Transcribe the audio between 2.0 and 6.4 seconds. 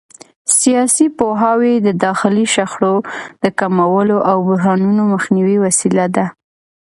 داخلي شخړو د کمولو او بحرانونو مخنیوي وسیله ده